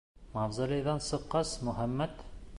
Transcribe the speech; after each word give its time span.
Мавзолейҙән 0.37 1.03
сыҡҡас, 1.09 1.53
Мөхәммәт: 1.69 2.27